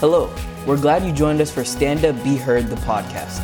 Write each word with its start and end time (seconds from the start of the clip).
Hello, 0.00 0.32
we're 0.64 0.80
glad 0.80 1.04
you 1.04 1.10
joined 1.12 1.40
us 1.40 1.50
for 1.50 1.64
Stand 1.64 2.04
Up 2.04 2.14
Be 2.22 2.36
Heard, 2.36 2.68
the 2.68 2.76
podcast. 2.76 3.40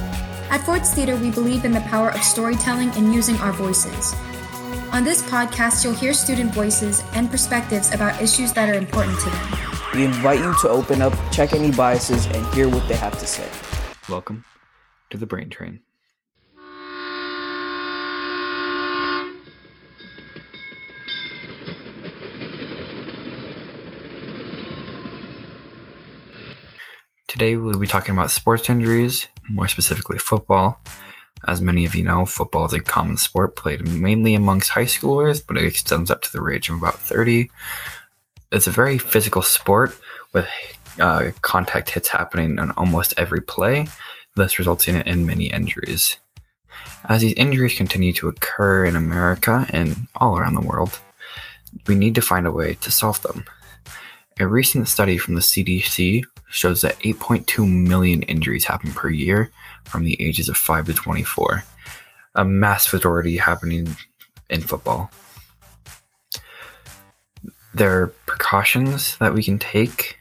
At 0.50 0.64
Ford's 0.64 0.94
Theater, 0.94 1.16
we 1.16 1.32
believe 1.32 1.64
in 1.64 1.72
the 1.72 1.80
power 1.80 2.10
of 2.10 2.22
storytelling 2.22 2.90
and 2.90 3.12
using 3.12 3.34
our 3.38 3.52
voices. 3.52 4.14
On 4.92 5.02
this 5.02 5.20
podcast, 5.22 5.82
you'll 5.82 5.94
hear 5.94 6.14
student 6.14 6.54
voices 6.54 7.02
and 7.14 7.28
perspectives 7.28 7.92
about 7.92 8.22
issues 8.22 8.52
that 8.52 8.68
are 8.68 8.78
important 8.78 9.18
to 9.18 9.30
them. 9.30 9.58
We 9.96 10.04
invite 10.04 10.38
you 10.38 10.54
to 10.60 10.68
open 10.68 11.02
up, 11.02 11.12
check 11.32 11.54
any 11.54 11.72
biases, 11.72 12.26
and 12.26 12.46
hear 12.54 12.68
what 12.68 12.86
they 12.86 12.94
have 12.94 13.18
to 13.18 13.26
say. 13.26 13.48
Welcome 14.08 14.44
to 15.10 15.18
the 15.18 15.26
Brain 15.26 15.50
Train. 15.50 15.80
Today 27.34 27.56
we'll 27.56 27.80
be 27.80 27.88
talking 27.88 28.14
about 28.14 28.30
sports 28.30 28.70
injuries, 28.70 29.26
more 29.50 29.66
specifically 29.66 30.18
football. 30.18 30.78
As 31.48 31.60
many 31.60 31.84
of 31.84 31.96
you 31.96 32.04
know, 32.04 32.26
football 32.26 32.64
is 32.66 32.72
a 32.72 32.78
common 32.78 33.16
sport 33.16 33.56
played 33.56 33.88
mainly 33.88 34.36
amongst 34.36 34.70
high 34.70 34.84
schoolers, 34.84 35.44
but 35.44 35.56
it 35.56 35.64
extends 35.64 36.12
up 36.12 36.22
to 36.22 36.32
the 36.32 36.46
age 36.46 36.68
of 36.68 36.76
about 36.76 36.94
30. 36.94 37.50
It's 38.52 38.68
a 38.68 38.70
very 38.70 38.98
physical 38.98 39.42
sport 39.42 39.98
with 40.32 40.46
uh, 41.00 41.32
contact 41.42 41.90
hits 41.90 42.06
happening 42.06 42.60
on 42.60 42.70
almost 42.76 43.14
every 43.16 43.40
play, 43.40 43.88
thus 44.36 44.60
resulting 44.60 44.94
in 44.98 45.26
many 45.26 45.46
injuries. 45.46 46.18
As 47.08 47.22
these 47.22 47.34
injuries 47.34 47.76
continue 47.76 48.12
to 48.12 48.28
occur 48.28 48.84
in 48.84 48.94
America 48.94 49.66
and 49.70 50.06
all 50.14 50.38
around 50.38 50.54
the 50.54 50.60
world, 50.60 51.00
we 51.88 51.96
need 51.96 52.14
to 52.14 52.22
find 52.22 52.46
a 52.46 52.52
way 52.52 52.74
to 52.74 52.92
solve 52.92 53.20
them. 53.22 53.44
A 54.38 54.46
recent 54.46 54.86
study 54.86 55.18
from 55.18 55.34
the 55.34 55.40
CDC 55.40 56.22
shows 56.54 56.82
that 56.82 56.98
8.2 57.00 57.68
million 57.68 58.22
injuries 58.22 58.64
happen 58.64 58.92
per 58.92 59.10
year 59.10 59.50
from 59.84 60.04
the 60.04 60.16
ages 60.22 60.48
of 60.48 60.56
5 60.56 60.86
to 60.86 60.94
24, 60.94 61.64
a 62.36 62.44
mass 62.44 62.92
majority 62.92 63.36
happening 63.36 63.96
in 64.48 64.60
football. 64.60 65.10
There 67.74 68.02
are 68.02 68.06
precautions 68.26 69.16
that 69.18 69.34
we 69.34 69.42
can 69.42 69.58
take 69.58 70.16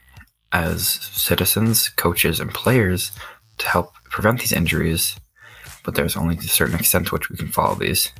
as 0.52 0.88
citizens, 0.88 1.88
coaches, 1.90 2.40
and 2.40 2.52
players 2.52 3.12
to 3.58 3.68
help 3.68 3.94
prevent 4.10 4.40
these 4.40 4.52
injuries, 4.52 5.16
but 5.84 5.94
there's 5.94 6.16
only 6.16 6.36
a 6.36 6.42
certain 6.42 6.74
extent 6.74 7.06
to 7.06 7.14
which 7.14 7.30
we 7.30 7.36
can 7.36 7.48
follow 7.48 7.76
these. 7.76 8.10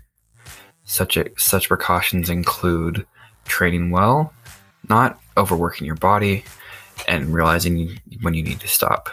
Such, 0.84 1.16
a, 1.16 1.26
such 1.36 1.66
precautions 1.66 2.30
include 2.30 3.06
training 3.44 3.90
well, 3.90 4.32
not 4.88 5.20
overworking 5.36 5.84
your 5.84 5.96
body, 5.96 6.44
and 7.06 7.34
realizing 7.34 8.00
when 8.22 8.34
you 8.34 8.42
need 8.42 8.60
to 8.60 8.68
stop. 8.68 9.08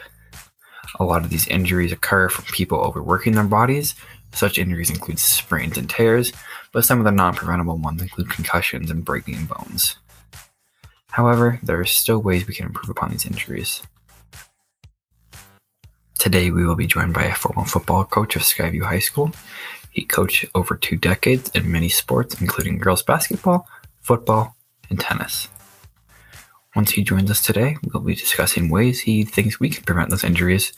A 0.99 1.05
lot 1.05 1.23
of 1.23 1.29
these 1.29 1.47
injuries 1.47 1.91
occur 1.91 2.29
from 2.29 2.45
people 2.45 2.79
overworking 2.79 3.33
their 3.33 3.43
bodies. 3.43 3.95
Such 4.33 4.57
injuries 4.57 4.89
include 4.89 5.19
sprains 5.19 5.77
and 5.77 5.89
tears, 5.89 6.31
but 6.71 6.85
some 6.85 6.99
of 6.99 7.05
the 7.05 7.11
non 7.11 7.33
preventable 7.33 7.77
ones 7.77 8.01
include 8.01 8.29
concussions 8.29 8.89
and 8.89 9.03
breaking 9.03 9.45
bones. 9.45 9.97
However, 11.11 11.59
there 11.61 11.79
are 11.79 11.85
still 11.85 12.21
ways 12.21 12.47
we 12.47 12.53
can 12.53 12.67
improve 12.67 12.89
upon 12.89 13.11
these 13.11 13.25
injuries. 13.25 13.81
Today, 16.17 16.51
we 16.51 16.65
will 16.65 16.75
be 16.75 16.87
joined 16.87 17.13
by 17.13 17.23
a 17.23 17.35
former 17.35 17.65
football 17.65 18.05
coach 18.05 18.35
of 18.35 18.43
Skyview 18.43 18.83
High 18.83 18.99
School. 18.99 19.31
He 19.89 20.05
coached 20.05 20.45
over 20.55 20.75
two 20.75 20.95
decades 20.95 21.51
in 21.53 21.71
many 21.71 21.89
sports, 21.89 22.39
including 22.39 22.77
girls 22.77 23.03
basketball, 23.03 23.67
football, 24.01 24.55
and 24.89 24.99
tennis. 24.99 25.49
Once 26.75 26.91
he 26.91 27.03
joins 27.03 27.29
us 27.29 27.41
today, 27.45 27.75
we'll 27.83 28.01
be 28.01 28.15
discussing 28.15 28.69
ways 28.69 29.01
he 29.01 29.25
thinks 29.25 29.59
we 29.59 29.69
can 29.69 29.83
prevent 29.83 30.09
those 30.09 30.23
injuries 30.23 30.71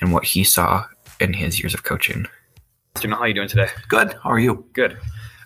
and 0.00 0.12
what 0.12 0.24
he 0.24 0.42
saw 0.42 0.84
in 1.20 1.34
his 1.34 1.60
years 1.60 1.74
of 1.74 1.82
coaching. 1.82 2.26
Mr. 2.94 3.10
how 3.10 3.20
are 3.20 3.28
you 3.28 3.34
doing 3.34 3.48
today? 3.48 3.68
Good. 3.88 4.14
How 4.22 4.30
are 4.30 4.38
you? 4.38 4.64
Good. 4.72 4.96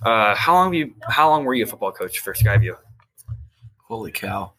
Uh, 0.02 0.34
how 0.34 0.54
long 0.54 0.72
you? 0.72 0.94
How 1.08 1.28
long 1.28 1.44
were 1.44 1.54
you 1.54 1.64
a 1.64 1.66
football 1.66 1.90
coach 1.90 2.20
for 2.20 2.32
Skyview? 2.32 2.76
Holy 3.78 4.12
cow! 4.12 4.52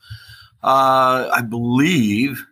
Uh, 0.62 1.30
I 1.32 1.42
believe, 1.42 2.46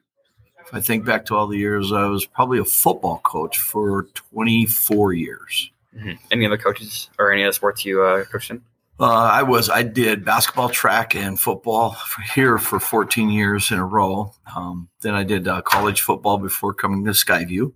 if 0.66 0.74
I 0.74 0.80
think 0.80 1.04
back 1.04 1.26
to 1.26 1.36
all 1.36 1.48
the 1.48 1.58
years, 1.58 1.92
I 1.92 2.06
was 2.06 2.26
probably 2.26 2.60
a 2.60 2.66
football 2.66 3.20
coach 3.26 3.58
for 3.58 4.04
24 4.14 5.14
years. 5.14 5.72
Mm-hmm. 5.94 6.12
Any 6.32 6.46
other 6.46 6.58
coaches 6.58 7.10
or 7.20 7.34
any 7.34 7.44
other 7.44 7.52
sports 7.52 7.84
you 7.84 8.04
uh, 8.04 8.24
coached 8.26 8.52
in? 8.52 8.62
Uh, 9.00 9.06
I 9.06 9.44
was 9.44 9.70
I 9.70 9.84
did 9.84 10.26
basketball, 10.26 10.70
track, 10.70 11.16
and 11.16 11.40
football 11.40 11.92
for 11.94 12.22
here 12.22 12.58
for 12.58 12.80
14 12.80 13.30
years 13.30 13.70
in 13.70 13.78
a 13.78 13.86
row. 13.86 14.34
Um, 14.56 14.90
then 15.02 15.14
I 15.14 15.24
did 15.24 15.48
uh, 15.48 15.62
college 15.62 16.02
football 16.02 16.40
before 16.40 16.74
coming 16.74 17.06
to 17.06 17.12
Skyview, 17.12 17.74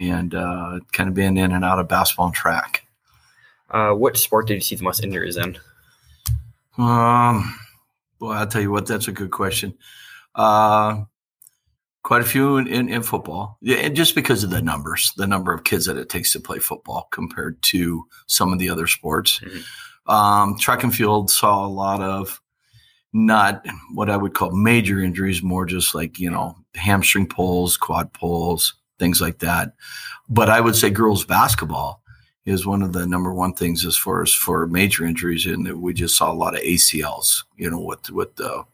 and 0.00 0.34
uh, 0.34 0.80
kind 0.92 1.08
of 1.08 1.14
been 1.14 1.36
in 1.36 1.52
and 1.52 1.64
out 1.64 1.80
of 1.80 1.88
basketball 1.88 2.26
and 2.26 2.34
track. 2.34 2.86
Uh, 3.70 3.92
what 3.92 4.16
sport 4.16 4.46
did 4.46 4.54
you 4.54 4.60
see 4.60 4.76
the 4.76 4.84
most 4.84 5.04
injuries 5.04 5.36
in? 5.36 5.58
Um, 6.78 7.58
well, 8.18 8.32
I'll 8.32 8.46
tell 8.46 8.62
you 8.62 8.70
what. 8.70 8.86
That's 8.86 9.08
a 9.08 9.12
good 9.12 9.30
question. 9.30 9.76
Uh, 10.34 11.04
quite 12.02 12.22
a 12.22 12.24
few 12.24 12.56
in, 12.56 12.66
in, 12.68 12.88
in, 12.88 13.02
football, 13.02 13.58
yeah, 13.60 13.76
and 13.76 13.94
just 13.94 14.14
because 14.14 14.44
of 14.44 14.50
the 14.50 14.62
numbers, 14.62 15.12
the 15.16 15.26
number 15.26 15.52
of 15.52 15.64
kids 15.64 15.86
that 15.86 15.96
it 15.96 16.08
takes 16.08 16.32
to 16.32 16.40
play 16.40 16.58
football 16.58 17.08
compared 17.10 17.60
to 17.62 18.06
some 18.26 18.52
of 18.52 18.58
the 18.58 18.70
other 18.70 18.86
sports. 18.86 19.40
Mm-hmm. 19.40 19.60
Um, 20.06 20.58
track 20.58 20.82
and 20.82 20.94
field 20.94 21.30
saw 21.30 21.64
a 21.64 21.68
lot 21.68 22.00
of 22.00 22.40
not 23.12 23.64
what 23.94 24.10
I 24.10 24.16
would 24.16 24.34
call 24.34 24.50
major 24.50 25.00
injuries, 25.00 25.42
more 25.42 25.64
just 25.64 25.94
like, 25.94 26.18
you 26.18 26.30
know, 26.30 26.56
hamstring 26.74 27.28
pulls, 27.28 27.76
quad 27.76 28.12
pulls, 28.12 28.74
things 28.98 29.20
like 29.20 29.38
that. 29.38 29.72
But 30.28 30.50
I 30.50 30.60
would 30.60 30.76
say 30.76 30.90
girls 30.90 31.24
basketball 31.24 32.02
is 32.44 32.66
one 32.66 32.82
of 32.82 32.92
the 32.92 33.06
number 33.06 33.32
one 33.32 33.54
things 33.54 33.86
as 33.86 33.96
far 33.96 34.22
as 34.22 34.34
for 34.34 34.66
major 34.66 35.06
injuries. 35.06 35.46
And 35.46 35.80
we 35.80 35.94
just 35.94 36.16
saw 36.16 36.30
a 36.30 36.34
lot 36.34 36.54
of 36.54 36.60
ACLs, 36.60 37.44
you 37.56 37.70
know, 37.70 37.80
with, 37.80 38.10
with 38.10 38.34
the, 38.36 38.64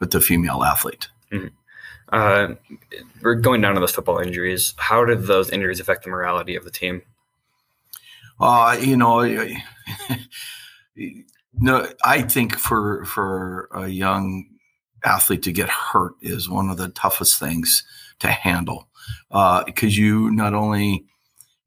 with 0.00 0.10
the 0.10 0.20
female 0.20 0.62
athlete. 0.64 1.08
Mm-hmm. 1.32 1.48
Uh, 2.12 2.54
we're 3.22 3.34
going 3.36 3.60
down 3.60 3.74
to 3.74 3.80
those 3.80 3.92
football 3.92 4.18
injuries. 4.18 4.74
How 4.76 5.04
did 5.04 5.22
those 5.22 5.50
injuries 5.50 5.80
affect 5.80 6.04
the 6.04 6.10
morality 6.10 6.54
of 6.56 6.64
the 6.64 6.70
team? 6.70 7.02
Uh, 8.38 8.76
you 8.80 8.96
know, 8.96 9.22
no, 11.54 11.88
I 12.04 12.22
think 12.22 12.56
for 12.56 13.04
for 13.04 13.68
a 13.74 13.88
young 13.88 14.46
athlete 15.04 15.42
to 15.42 15.52
get 15.52 15.68
hurt 15.68 16.14
is 16.22 16.48
one 16.48 16.70
of 16.70 16.76
the 16.76 16.88
toughest 16.88 17.38
things 17.38 17.84
to 18.20 18.28
handle. 18.28 18.88
Because 19.30 19.96
uh, 19.96 20.00
you 20.00 20.30
not 20.30 20.54
only 20.54 21.04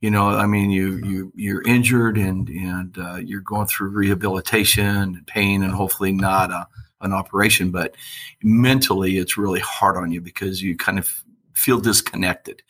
you 0.02 0.12
know 0.12 0.30
i 0.30 0.46
mean 0.46 0.70
you 0.70 0.98
you 0.98 1.32
you're 1.36 1.62
injured 1.64 2.18
and 2.18 2.50
and 2.50 2.98
uh, 2.98 3.16
you're 3.16 3.42
going 3.42 3.68
through 3.68 3.90
rehabilitation 3.90 4.86
and 4.86 5.28
pain 5.28 5.64
and 5.64 5.74
hopefully 5.74 6.12
not 6.12 6.52
a, 6.52 6.68
an 7.02 7.14
operation 7.14 7.72
but 7.72 7.96
mentally 8.44 9.18
it's 9.18 9.38
really 9.38 9.60
hard 9.60 9.98
on 9.98 10.12
you 10.12 10.22
because 10.22 10.62
you 10.62 10.76
kind 10.76 11.00
of 11.00 11.24
feel 11.54 11.80
disconnected. 11.80 12.62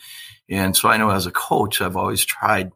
And 0.50 0.75
so 0.78 0.88
i 0.90 0.97
know 0.97 1.09
as 1.09 1.25
a 1.25 1.31
coach 1.31 1.81
i've 1.81 1.97
always 1.97 2.23
tried 2.23 2.72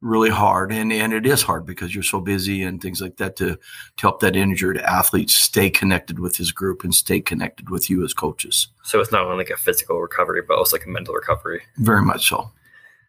really 0.00 0.30
hard 0.30 0.72
and 0.72 0.92
and 0.92 1.12
it 1.12 1.26
is 1.26 1.42
hard 1.42 1.66
because 1.66 1.92
you're 1.92 2.04
so 2.04 2.20
busy 2.20 2.62
and 2.62 2.80
things 2.80 3.00
like 3.00 3.16
that 3.16 3.34
to 3.34 3.56
to 3.56 4.02
help 4.02 4.20
that 4.20 4.36
injured 4.36 4.78
athlete 4.78 5.28
stay 5.28 5.68
connected 5.68 6.20
with 6.20 6.36
his 6.36 6.52
group 6.52 6.84
and 6.84 6.94
stay 6.94 7.20
connected 7.20 7.68
with 7.68 7.90
you 7.90 8.04
as 8.04 8.14
coaches. 8.14 8.68
So 8.84 9.00
it's 9.00 9.10
not 9.10 9.24
only 9.24 9.38
like 9.38 9.50
a 9.50 9.56
physical 9.56 10.00
recovery 10.00 10.42
but 10.46 10.56
also 10.56 10.76
like 10.76 10.86
a 10.86 10.90
mental 10.90 11.14
recovery. 11.14 11.62
Very 11.78 12.02
much 12.02 12.28
so. 12.28 12.50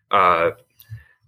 Uh, 0.09 0.51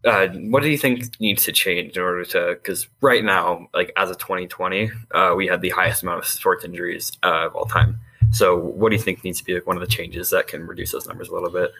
uh, 0.03 0.29
what 0.29 0.63
do 0.63 0.69
you 0.69 0.79
think 0.79 1.19
needs 1.19 1.45
to 1.45 1.51
change 1.51 1.95
in 1.95 2.01
order 2.01 2.25
to 2.25 2.55
because 2.55 2.87
right 3.01 3.23
now 3.23 3.67
like 3.75 3.91
as 3.97 4.09
of 4.09 4.17
2020 4.17 4.89
uh, 5.13 5.33
we 5.37 5.45
had 5.45 5.61
the 5.61 5.69
highest 5.69 6.01
amount 6.01 6.17
of 6.17 6.25
sports 6.25 6.65
injuries 6.65 7.11
uh, 7.23 7.45
of 7.45 7.55
all 7.55 7.65
time. 7.65 7.99
So 8.31 8.57
what 8.57 8.89
do 8.89 8.95
you 8.95 9.01
think 9.01 9.23
needs 9.23 9.37
to 9.39 9.45
be 9.45 9.53
like 9.53 9.67
one 9.67 9.77
of 9.77 9.81
the 9.81 9.93
changes 9.93 10.31
that 10.31 10.47
can 10.47 10.65
reduce 10.65 10.91
those 10.91 11.05
numbers 11.05 11.29
a 11.29 11.33
little 11.33 11.51
bit? 11.51 11.71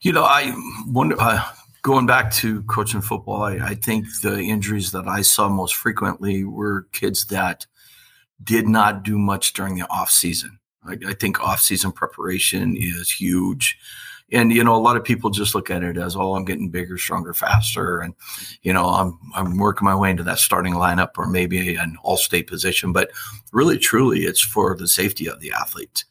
You 0.00 0.12
know 0.12 0.22
i 0.22 0.54
wonder 0.86 1.16
uh, 1.18 1.44
going 1.82 2.06
back 2.06 2.32
to 2.32 2.62
coaching 2.62 3.00
football, 3.00 3.42
I, 3.42 3.54
I, 3.56 3.74
think 3.74 4.06
the 4.22 4.40
injuries 4.40 4.92
that 4.92 5.08
I 5.08 5.22
saw 5.22 5.48
most 5.48 5.74
frequently 5.74 6.44
were 6.44 6.86
kids 6.92 7.26
that 7.26 7.66
did 8.42 8.68
not 8.68 9.02
do 9.02 9.18
much 9.18 9.52
during 9.52 9.76
the 9.76 9.90
off 9.90 10.10
season. 10.10 10.58
I, 10.84 10.96
I 11.08 11.14
think 11.14 11.40
off 11.40 11.60
season 11.60 11.92
preparation 11.92 12.76
is 12.76 13.10
huge. 13.10 13.78
And 14.32 14.52
you 14.52 14.62
know, 14.62 14.76
a 14.76 14.78
lot 14.78 14.96
of 14.96 15.02
people 15.02 15.30
just 15.30 15.56
look 15.56 15.70
at 15.70 15.82
it 15.82 15.96
as, 15.96 16.14
"Oh, 16.14 16.36
I'm 16.36 16.44
getting 16.44 16.70
bigger, 16.70 16.96
stronger, 16.96 17.34
faster," 17.34 17.98
and 17.98 18.14
you 18.62 18.72
know, 18.72 18.86
I'm 18.86 19.18
I'm 19.34 19.58
working 19.58 19.86
my 19.86 19.94
way 19.96 20.10
into 20.10 20.22
that 20.22 20.38
starting 20.38 20.74
lineup 20.74 21.10
or 21.18 21.26
maybe 21.26 21.74
an 21.74 21.96
all-state 22.04 22.46
position. 22.46 22.92
But 22.92 23.10
really, 23.52 23.76
truly, 23.76 24.20
it's 24.20 24.40
for 24.40 24.76
the 24.76 24.86
safety 24.86 25.28
of 25.28 25.40
the 25.40 25.52
athlete. 25.52 26.04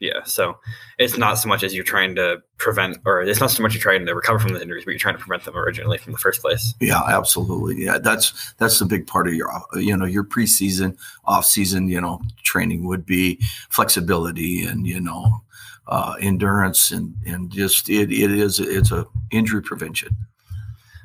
Yeah, 0.00 0.22
so 0.24 0.58
it's 0.98 1.18
not 1.18 1.34
so 1.34 1.46
much 1.46 1.62
as 1.62 1.74
you're 1.74 1.84
trying 1.84 2.14
to 2.14 2.38
prevent, 2.56 2.96
or 3.04 3.20
it's 3.20 3.38
not 3.38 3.50
so 3.50 3.62
much 3.62 3.74
you're 3.74 3.82
trying 3.82 4.06
to 4.06 4.14
recover 4.14 4.38
from 4.38 4.54
the 4.54 4.62
injuries, 4.62 4.86
but 4.86 4.92
you're 4.92 4.98
trying 4.98 5.16
to 5.16 5.20
prevent 5.20 5.44
them 5.44 5.58
originally 5.58 5.98
from 5.98 6.14
the 6.14 6.18
first 6.18 6.40
place. 6.40 6.74
Yeah, 6.80 7.02
absolutely. 7.06 7.84
Yeah, 7.84 7.98
that's 7.98 8.54
that's 8.54 8.78
the 8.78 8.86
big 8.86 9.06
part 9.06 9.28
of 9.28 9.34
your, 9.34 9.50
you 9.74 9.94
know, 9.94 10.06
your 10.06 10.24
preseason, 10.24 10.96
off 11.26 11.44
season, 11.44 11.88
you 11.88 12.00
know, 12.00 12.22
training 12.42 12.84
would 12.84 13.04
be 13.04 13.38
flexibility 13.68 14.64
and 14.64 14.86
you 14.86 15.02
know, 15.02 15.42
uh, 15.86 16.14
endurance, 16.18 16.90
and 16.90 17.14
and 17.26 17.50
just 17.50 17.90
it, 17.90 18.10
it 18.10 18.30
is 18.30 18.58
it's 18.58 18.92
a 18.92 19.06
injury 19.30 19.60
prevention. 19.60 20.16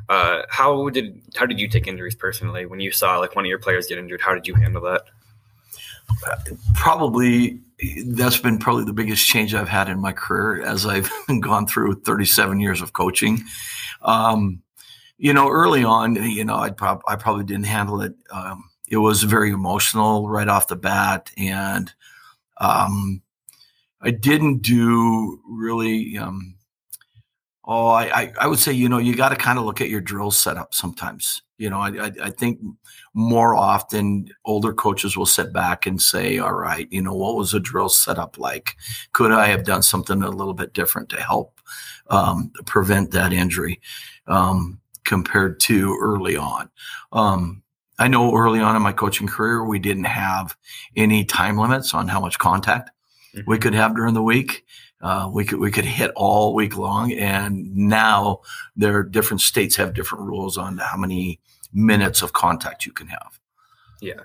Uh, 0.08 0.44
how 0.48 0.88
did 0.88 1.22
how 1.36 1.46
did 1.46 1.60
you 1.60 1.68
take 1.68 1.88
injuries 1.88 2.16
personally 2.16 2.66
when 2.66 2.80
you 2.80 2.92
saw 2.92 3.18
like 3.18 3.36
one 3.36 3.44
of 3.44 3.50
your 3.50 3.60
players 3.60 3.88
get 3.88 3.98
injured? 3.98 4.22
How 4.22 4.34
did 4.34 4.48
you 4.48 4.54
handle 4.54 4.84
that? 4.84 5.02
Probably 6.76 7.60
that's 8.06 8.38
been 8.38 8.58
probably 8.58 8.86
the 8.86 8.94
biggest 8.94 9.28
change 9.28 9.54
I've 9.54 9.70
had 9.70 9.90
in 9.90 10.00
my 10.00 10.12
career 10.12 10.66
as 10.66 10.86
I've 10.86 11.10
gone 11.42 11.68
through 11.68 12.02
37 12.02 12.60
years 12.60 12.82
of 12.82 12.94
coaching. 12.94 13.44
Um, 14.02 14.62
you 15.18 15.34
know, 15.34 15.50
early 15.50 15.84
on, 15.84 16.16
you 16.16 16.44
know, 16.44 16.56
I, 16.58 16.72
prob- 16.72 17.04
I 17.08 17.16
probably 17.16 17.46
didn't 17.46 17.66
handle 17.66 18.02
it. 18.02 18.16
Um, 18.32 18.70
it 18.88 18.98
was 18.98 19.24
very 19.24 19.52
emotional 19.52 20.30
right 20.30 20.48
off 20.48 20.68
the 20.68 20.76
bat, 20.76 21.32
and 21.38 21.92
um, 22.58 23.22
I 24.02 24.12
didn't 24.12 24.62
do 24.62 25.42
really. 25.50 26.18
Oh, 27.68 27.88
I, 27.88 28.22
I, 28.22 28.34
I 28.42 28.48
would 28.48 28.60
say 28.60 28.72
you 28.72 28.88
know 28.90 28.98
you 28.98 29.16
got 29.16 29.30
to 29.30 29.36
kind 29.36 29.58
of 29.58 29.66
look 29.66 29.82
at 29.82 29.90
your 29.90 30.02
drill 30.02 30.32
setup 30.32 30.74
sometimes. 30.74 31.42
You 31.58 31.70
know, 31.70 31.80
I, 31.80 32.08
I, 32.08 32.12
I 32.24 32.30
think 32.30 32.60
more 33.14 33.56
often 33.56 34.30
older 34.44 34.74
coaches 34.74 35.16
will 35.16 35.26
sit 35.26 35.52
back 35.54 35.86
and 35.86 36.02
say, 36.02 36.38
"All 36.38 36.54
right, 36.54 36.88
you 36.92 37.02
know, 37.02 37.14
what 37.14 37.36
was 37.36 37.52
the 37.52 37.60
drill 37.60 37.90
setup 37.90 38.38
like? 38.38 38.76
Could 39.14 39.32
I 39.32 39.48
have 39.48 39.64
done 39.64 39.82
something 39.82 40.22
a 40.22 40.30
little 40.30 40.54
bit 40.54 40.74
different 40.74 41.10
to 41.10 41.22
help 41.22 41.60
um, 42.10 42.52
prevent 42.66 43.12
that 43.12 43.34
injury?" 43.34 43.82
Um, 44.28 44.80
compared 45.06 45.60
to 45.62 45.98
early 46.02 46.36
on. 46.36 46.70
Um, 47.14 47.64
I 47.98 48.10
know 48.10 48.36
early 48.36 48.60
on 48.60 48.76
in 48.76 48.82
my 48.82 48.92
coaching 48.92 49.28
career, 49.28 49.64
we 49.64 49.80
didn't 49.80 50.06
have 50.06 50.58
any 50.98 51.24
time 51.24 51.58
limits 51.58 51.94
on 51.94 52.10
how 52.10 52.20
much 52.20 52.38
contact 52.38 52.92
mm-hmm. 53.34 53.50
we 53.50 53.58
could 53.58 53.74
have 53.74 53.96
during 53.96 54.14
the 54.14 54.24
week. 54.24 54.66
Uh, 55.02 55.30
we 55.32 55.46
could 55.46 55.60
we 55.60 55.72
could 55.72 55.86
hit 55.86 56.12
all 56.16 56.54
week 56.54 56.78
long, 56.78 57.12
and 57.14 57.76
now 57.76 58.42
there 58.76 58.98
are 58.98 59.04
different 59.04 59.42
states 59.42 59.76
have 59.76 59.94
different 59.94 60.26
rules 60.26 60.58
on 60.58 60.78
how 60.78 60.98
many 60.98 61.40
minutes 61.74 62.22
of 62.22 62.34
contact 62.34 62.86
you 62.86 62.92
can 62.92 63.08
have. 63.08 63.40
Yeah, 64.02 64.22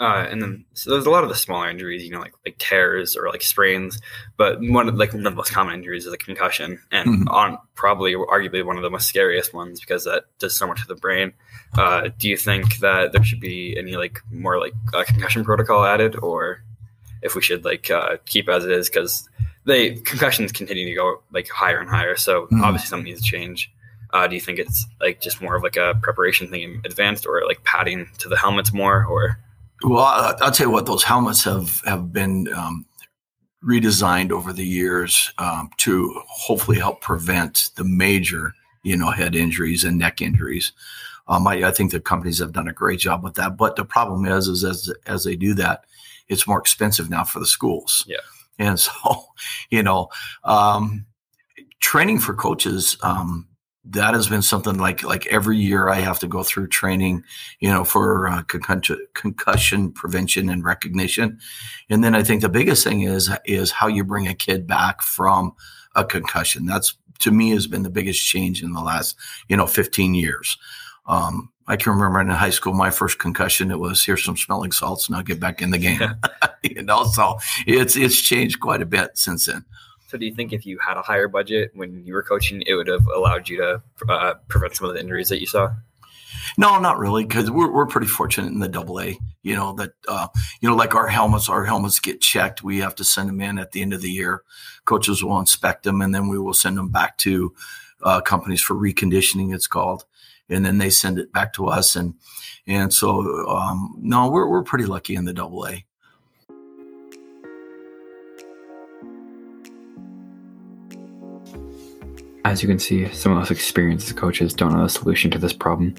uh, 0.00 0.26
and 0.28 0.42
then 0.42 0.64
so 0.74 0.90
there's 0.90 1.06
a 1.06 1.10
lot 1.10 1.22
of 1.22 1.28
the 1.28 1.36
smaller 1.36 1.70
injuries, 1.70 2.02
you 2.02 2.10
know, 2.10 2.18
like 2.18 2.34
like 2.44 2.58
tears 2.58 3.16
or 3.16 3.28
like 3.28 3.42
sprains. 3.42 4.00
But 4.36 4.58
one 4.60 4.88
of 4.88 4.96
like 4.96 5.12
one 5.12 5.24
of 5.24 5.32
the 5.32 5.36
most 5.36 5.52
common 5.52 5.74
injuries 5.74 6.04
is 6.04 6.12
a 6.12 6.18
concussion, 6.18 6.80
and 6.90 7.08
mm-hmm. 7.08 7.28
on 7.28 7.58
probably 7.76 8.14
arguably 8.14 8.64
one 8.64 8.76
of 8.76 8.82
the 8.82 8.90
most 8.90 9.06
scariest 9.06 9.54
ones 9.54 9.78
because 9.78 10.04
that 10.04 10.24
does 10.40 10.56
so 10.56 10.66
much 10.66 10.82
to 10.82 10.88
the 10.88 10.96
brain. 10.96 11.32
Uh, 11.74 12.08
do 12.18 12.28
you 12.28 12.36
think 12.36 12.78
that 12.78 13.12
there 13.12 13.22
should 13.22 13.40
be 13.40 13.76
any 13.78 13.96
like 13.96 14.18
more 14.32 14.58
like 14.58 14.74
a 14.94 15.04
concussion 15.04 15.44
protocol 15.44 15.84
added, 15.84 16.16
or 16.16 16.64
if 17.22 17.36
we 17.36 17.42
should 17.42 17.64
like 17.64 17.88
uh, 17.88 18.16
keep 18.26 18.48
as 18.48 18.64
it 18.64 18.72
is 18.72 18.90
because 18.90 19.28
they 19.66 19.94
concussions 19.94 20.52
continue 20.52 20.86
to 20.86 20.94
go 20.94 21.22
like 21.32 21.48
higher 21.48 21.78
and 21.78 21.88
higher, 21.88 22.16
so 22.16 22.42
mm-hmm. 22.42 22.62
obviously 22.62 22.88
something 22.88 23.04
needs 23.04 23.22
to 23.22 23.30
change. 23.30 23.70
Uh, 24.12 24.26
do 24.28 24.34
you 24.34 24.40
think 24.40 24.58
it's 24.58 24.86
like 25.00 25.20
just 25.20 25.42
more 25.42 25.56
of 25.56 25.62
like 25.62 25.76
a 25.76 25.98
preparation 26.02 26.48
thing 26.48 26.62
in 26.62 26.82
advanced, 26.84 27.26
or 27.26 27.44
like 27.46 27.64
padding 27.64 28.08
to 28.18 28.28
the 28.28 28.36
helmets 28.36 28.72
more, 28.72 29.04
or 29.06 29.38
well, 29.82 30.36
I'll 30.40 30.52
tell 30.52 30.68
you 30.68 30.72
what; 30.72 30.86
those 30.86 31.02
helmets 31.02 31.44
have 31.44 31.80
have 31.84 32.12
been 32.12 32.52
um, 32.54 32.86
redesigned 33.64 34.30
over 34.30 34.52
the 34.52 34.64
years 34.64 35.32
um, 35.38 35.70
to 35.78 36.20
hopefully 36.28 36.78
help 36.78 37.00
prevent 37.00 37.70
the 37.76 37.84
major, 37.84 38.54
you 38.82 38.96
know, 38.96 39.10
head 39.10 39.34
injuries 39.34 39.84
and 39.84 39.98
neck 39.98 40.20
injuries. 40.20 40.72
Um, 41.26 41.46
I, 41.46 41.64
I, 41.64 41.70
think 41.70 41.90
the 41.90 42.00
companies 42.00 42.38
have 42.38 42.52
done 42.52 42.68
a 42.68 42.72
great 42.72 43.00
job 43.00 43.24
with 43.24 43.34
that. 43.34 43.56
But 43.56 43.76
the 43.76 43.84
problem 43.84 44.26
is, 44.26 44.46
is 44.46 44.62
as 44.62 44.92
as 45.06 45.24
they 45.24 45.36
do 45.36 45.54
that, 45.54 45.84
it's 46.28 46.46
more 46.46 46.58
expensive 46.58 47.08
now 47.08 47.24
for 47.24 47.40
the 47.40 47.46
schools. 47.46 48.04
Yeah, 48.06 48.18
and 48.58 48.78
so, 48.80 49.26
you 49.70 49.82
know, 49.82 50.08
um, 50.44 51.06
training 51.80 52.18
for 52.18 52.34
coaches 52.34 52.96
um, 53.02 53.48
that 53.84 54.14
has 54.14 54.28
been 54.28 54.42
something 54.42 54.78
like 54.78 55.02
like 55.02 55.26
every 55.26 55.58
year 55.58 55.88
I 55.88 55.96
have 55.96 56.18
to 56.20 56.26
go 56.26 56.42
through 56.42 56.68
training, 56.68 57.22
you 57.60 57.70
know, 57.70 57.84
for 57.84 58.28
uh, 58.28 58.42
concussion, 58.42 59.06
concussion 59.14 59.92
prevention 59.92 60.48
and 60.48 60.64
recognition. 60.64 61.38
And 61.90 62.02
then 62.02 62.14
I 62.14 62.22
think 62.22 62.40
the 62.40 62.48
biggest 62.48 62.84
thing 62.84 63.02
is 63.02 63.30
is 63.44 63.70
how 63.70 63.86
you 63.86 64.04
bring 64.04 64.26
a 64.26 64.34
kid 64.34 64.66
back 64.66 65.02
from 65.02 65.54
a 65.94 66.04
concussion. 66.04 66.64
That's 66.64 66.96
to 67.20 67.30
me 67.30 67.50
has 67.50 67.66
been 67.66 67.82
the 67.82 67.90
biggest 67.90 68.26
change 68.26 68.62
in 68.62 68.72
the 68.72 68.80
last 68.80 69.16
you 69.48 69.56
know 69.56 69.66
15 69.66 70.14
years. 70.14 70.56
Um, 71.06 71.50
I 71.66 71.76
can 71.76 71.92
remember 71.92 72.20
in 72.20 72.28
high 72.28 72.50
school, 72.50 72.74
my 72.74 72.90
first 72.90 73.18
concussion, 73.18 73.70
it 73.70 73.78
was 73.78 74.04
here's 74.04 74.24
some 74.24 74.36
smelling 74.36 74.72
salts, 74.72 75.08
and 75.08 75.16
I'll 75.16 75.22
get 75.22 75.40
back 75.40 75.62
in 75.62 75.70
the 75.70 75.78
game. 75.78 76.00
you 76.62 76.82
know, 76.82 77.04
so 77.04 77.38
it's 77.66 77.96
it's 77.96 78.20
changed 78.20 78.60
quite 78.60 78.82
a 78.82 78.86
bit 78.86 79.16
since 79.16 79.46
then. 79.46 79.64
So, 80.08 80.18
do 80.18 80.26
you 80.26 80.34
think 80.34 80.52
if 80.52 80.66
you 80.66 80.78
had 80.78 80.96
a 80.96 81.02
higher 81.02 81.28
budget 81.28 81.70
when 81.74 82.04
you 82.04 82.14
were 82.14 82.22
coaching, 82.22 82.62
it 82.66 82.74
would 82.74 82.88
have 82.88 83.06
allowed 83.08 83.48
you 83.48 83.56
to 83.58 83.82
uh, 84.08 84.34
prevent 84.48 84.76
some 84.76 84.88
of 84.88 84.94
the 84.94 85.00
injuries 85.00 85.28
that 85.30 85.40
you 85.40 85.46
saw? 85.46 85.70
No, 86.58 86.78
not 86.78 86.98
really, 86.98 87.24
because 87.24 87.50
we're 87.50 87.72
we're 87.72 87.86
pretty 87.86 88.06
fortunate 88.06 88.52
in 88.52 88.60
the 88.60 88.68
Double 88.68 89.00
A. 89.00 89.18
You 89.42 89.56
know 89.56 89.72
that 89.74 89.92
uh, 90.06 90.28
you 90.60 90.68
know, 90.68 90.76
like 90.76 90.94
our 90.94 91.08
helmets, 91.08 91.48
our 91.48 91.64
helmets 91.64 91.98
get 91.98 92.20
checked. 92.20 92.62
We 92.62 92.78
have 92.78 92.94
to 92.96 93.04
send 93.04 93.28
them 93.28 93.40
in 93.40 93.58
at 93.58 93.72
the 93.72 93.82
end 93.82 93.92
of 93.92 94.02
the 94.02 94.10
year. 94.10 94.42
Coaches 94.84 95.24
will 95.24 95.38
inspect 95.38 95.84
them, 95.84 96.00
and 96.00 96.14
then 96.14 96.28
we 96.28 96.38
will 96.38 96.54
send 96.54 96.76
them 96.76 96.90
back 96.90 97.16
to 97.18 97.54
uh, 98.02 98.20
companies 98.20 98.60
for 98.60 98.74
reconditioning. 98.74 99.54
It's 99.54 99.66
called, 99.66 100.04
and 100.48 100.64
then 100.64 100.78
they 100.78 100.90
send 100.90 101.18
it 101.18 101.32
back 101.32 101.52
to 101.54 101.66
us. 101.66 101.96
And 101.96 102.14
and 102.66 102.92
so 102.92 103.48
um, 103.48 103.94
no, 103.98 104.30
we're 104.30 104.48
we're 104.48 104.62
pretty 104.62 104.86
lucky 104.86 105.14
in 105.14 105.24
the 105.24 105.32
Double 105.32 105.66
A. 105.66 105.84
As 112.46 112.62
you 112.62 112.68
can 112.68 112.78
see, 112.78 113.10
some 113.10 113.32
of 113.32 113.38
us 113.38 113.50
experienced 113.50 114.14
coaches 114.16 114.52
don't 114.52 114.74
know 114.74 114.82
the 114.82 114.90
solution 114.90 115.30
to 115.30 115.38
this 115.38 115.54
problem. 115.54 115.94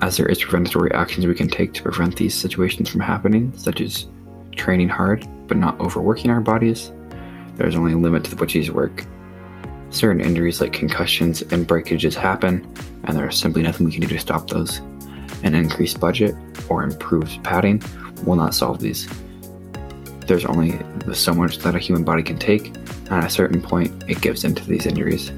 As 0.00 0.16
there 0.16 0.26
is 0.26 0.42
preventatory 0.42 0.92
actions 0.92 1.26
we 1.26 1.34
can 1.34 1.48
take 1.48 1.72
to 1.74 1.82
prevent 1.82 2.16
these 2.16 2.34
situations 2.34 2.90
from 2.90 3.00
happening, 3.00 3.52
such 3.56 3.80
as 3.80 4.08
training 4.56 4.88
hard 4.88 5.26
but 5.46 5.56
not 5.56 5.78
overworking 5.80 6.30
our 6.30 6.40
bodies, 6.40 6.92
there's 7.54 7.76
only 7.76 7.92
a 7.92 7.98
limit 7.98 8.24
to 8.24 8.36
what 8.36 8.50
these 8.50 8.70
work. 8.70 9.04
Certain 9.90 10.20
injuries 10.20 10.60
like 10.60 10.72
concussions 10.72 11.42
and 11.42 11.66
breakages 11.66 12.14
happen, 12.14 12.66
and 13.04 13.16
there 13.16 13.28
is 13.28 13.38
simply 13.38 13.62
nothing 13.62 13.86
we 13.86 13.92
can 13.92 14.02
do 14.02 14.08
to 14.08 14.18
stop 14.18 14.48
those. 14.48 14.78
An 15.42 15.54
increased 15.54 15.98
budget 15.98 16.34
or 16.68 16.82
improved 16.82 17.42
padding 17.42 17.82
will 18.24 18.36
not 18.36 18.54
solve 18.54 18.80
these. 18.80 19.08
There's 20.26 20.44
only 20.44 20.78
so 21.14 21.32
much 21.32 21.58
that 21.58 21.74
a 21.74 21.78
human 21.78 22.04
body 22.04 22.22
can 22.22 22.38
take, 22.38 22.66
and 22.66 23.12
at 23.12 23.24
a 23.24 23.30
certain 23.30 23.62
point, 23.62 24.04
it 24.08 24.20
gives 24.20 24.44
into 24.44 24.64
these 24.66 24.84
injuries. 24.84 25.32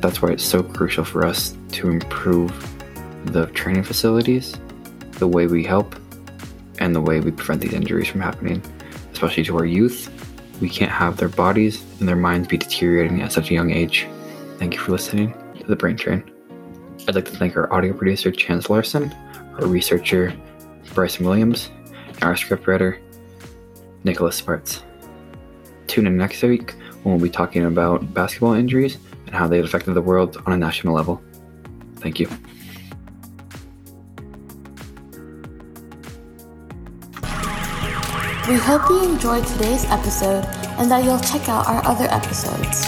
That's 0.00 0.20
why 0.20 0.32
it's 0.32 0.44
so 0.44 0.62
crucial 0.62 1.04
for 1.04 1.24
us 1.24 1.56
to 1.72 1.88
improve 1.88 2.52
the 3.32 3.46
training 3.46 3.84
facilities, 3.84 4.54
the 5.12 5.26
way 5.26 5.46
we 5.46 5.64
help, 5.64 5.96
and 6.78 6.94
the 6.94 7.00
way 7.00 7.20
we 7.20 7.30
prevent 7.30 7.62
these 7.62 7.72
injuries 7.72 8.08
from 8.08 8.20
happening, 8.20 8.62
especially 9.12 9.44
to 9.44 9.56
our 9.56 9.64
youth. 9.64 10.10
We 10.60 10.68
can't 10.68 10.90
have 10.90 11.16
their 11.16 11.28
bodies 11.28 11.84
and 11.98 12.08
their 12.08 12.16
minds 12.16 12.48
be 12.48 12.58
deteriorating 12.58 13.22
at 13.22 13.32
such 13.32 13.50
a 13.50 13.54
young 13.54 13.70
age. 13.70 14.06
Thank 14.58 14.74
you 14.74 14.80
for 14.80 14.92
listening 14.92 15.34
to 15.58 15.66
The 15.66 15.76
Brain 15.76 15.96
Train. 15.96 16.30
I'd 17.06 17.14
like 17.14 17.26
to 17.26 17.36
thank 17.36 17.56
our 17.56 17.70
audio 17.72 17.92
producer, 17.92 18.30
Chance 18.30 18.70
Larson, 18.70 19.12
our 19.58 19.66
researcher, 19.66 20.34
Bryson 20.94 21.26
Williams, 21.26 21.70
and 22.08 22.22
our 22.24 22.34
scriptwriter, 22.34 23.00
Nicholas 24.04 24.36
Sparts. 24.36 24.82
Tune 25.86 26.06
in 26.06 26.16
next 26.16 26.42
week 26.42 26.74
when 27.02 27.14
we'll 27.14 27.22
be 27.22 27.30
talking 27.30 27.64
about 27.66 28.14
basketball 28.14 28.54
injuries 28.54 28.96
and 29.26 29.34
how 29.34 29.46
they 29.46 29.60
affected 29.60 29.94
the 29.94 30.02
world 30.02 30.40
on 30.46 30.52
a 30.52 30.56
national 30.56 30.94
level. 30.94 31.22
Thank 31.96 32.20
you. 32.20 32.28
We 38.46 38.56
hope 38.56 38.90
you 38.90 39.02
enjoyed 39.02 39.46
today's 39.46 39.86
episode 39.86 40.44
and 40.76 40.90
that 40.90 41.02
you'll 41.02 41.18
check 41.20 41.48
out 41.48 41.66
our 41.66 41.82
other 41.86 42.04
episodes. 42.10 42.84